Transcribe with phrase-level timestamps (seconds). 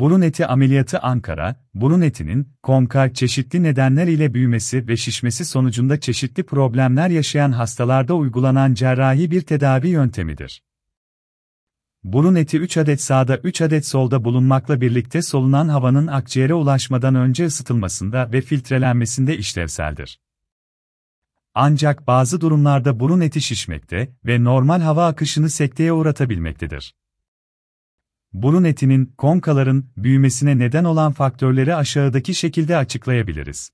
[0.00, 6.42] Burun eti ameliyatı Ankara, burun etinin, konka çeşitli nedenler ile büyümesi ve şişmesi sonucunda çeşitli
[6.42, 10.62] problemler yaşayan hastalarda uygulanan cerrahi bir tedavi yöntemidir.
[12.04, 17.46] Burun eti 3 adet sağda 3 adet solda bulunmakla birlikte solunan havanın akciğere ulaşmadan önce
[17.46, 20.20] ısıtılmasında ve filtrelenmesinde işlevseldir.
[21.54, 26.94] Ancak bazı durumlarda burun eti şişmekte ve normal hava akışını sekteye uğratabilmektedir.
[28.42, 33.70] Burun etinin, konkaların, büyümesine neden olan faktörleri aşağıdaki şekilde açıklayabiliriz.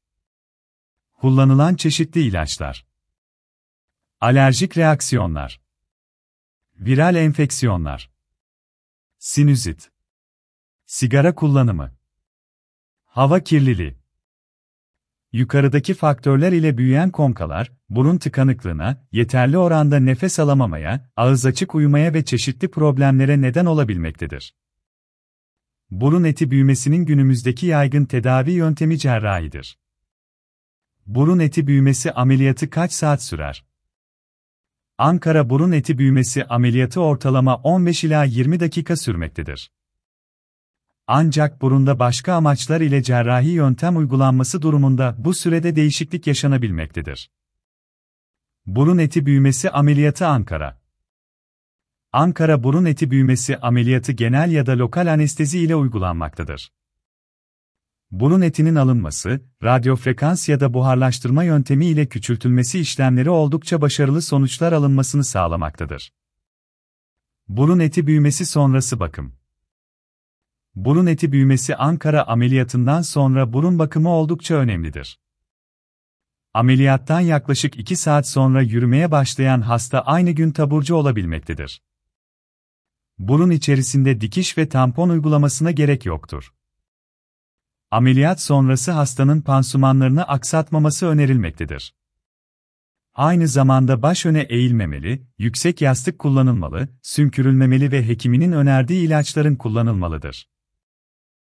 [1.13, 2.87] Kullanılan çeşitli ilaçlar.
[4.21, 5.61] Alerjik reaksiyonlar.
[6.75, 8.11] Viral enfeksiyonlar.
[9.19, 9.91] Sinüzit.
[10.87, 11.93] Sigara kullanımı.
[13.05, 14.02] Hava kirliliği.
[15.33, 22.25] Yukarıdaki faktörler ile büyüyen konkalar, burun tıkanıklığına, yeterli oranda nefes alamamaya, ağız açık uyumaya ve
[22.25, 24.55] çeşitli problemlere neden olabilmektedir.
[25.91, 29.79] Burun eti büyümesinin günümüzdeki yaygın tedavi yöntemi cerrahidir.
[31.07, 33.65] Burun eti büyümesi ameliyatı kaç saat sürer?
[34.99, 39.71] Ankara burun eti büyümesi ameliyatı ortalama 15 ila 20 dakika sürmektedir.
[41.15, 47.31] Ancak burunda başka amaçlar ile cerrahi yöntem uygulanması durumunda bu sürede değişiklik yaşanabilmektedir.
[48.67, 50.81] Burun eti büyümesi ameliyatı Ankara
[52.13, 56.73] Ankara burun eti büyümesi ameliyatı genel ya da lokal anestezi ile uygulanmaktadır.
[58.11, 65.25] Burun etinin alınması, radyofrekans ya da buharlaştırma yöntemi ile küçültülmesi işlemleri oldukça başarılı sonuçlar alınmasını
[65.25, 66.13] sağlamaktadır.
[67.49, 69.42] Burun eti büyümesi sonrası bakım
[70.75, 75.19] Burun eti büyümesi Ankara ameliyatından sonra burun bakımı oldukça önemlidir.
[76.55, 81.83] Ameliyattan yaklaşık 2 saat sonra yürümeye başlayan hasta aynı gün taburcu olabilmektedir.
[83.19, 86.53] Burun içerisinde dikiş ve tampon uygulamasına gerek yoktur.
[87.91, 91.95] Ameliyat sonrası hastanın pansumanlarını aksatmaması önerilmektedir.
[93.15, 100.52] Aynı zamanda baş öne eğilmemeli, yüksek yastık kullanılmalı, sümkürülmemeli ve hekiminin önerdiği ilaçların kullanılmalıdır.